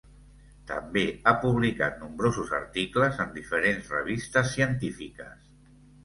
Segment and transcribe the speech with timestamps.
[0.69, 5.45] També ha publicat nombrosos articles en diferents revistes científiques.